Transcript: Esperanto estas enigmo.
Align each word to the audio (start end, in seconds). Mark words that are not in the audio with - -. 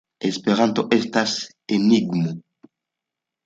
Esperanto 0.29 0.83
estas 0.99 1.37
enigmo. 1.79 2.35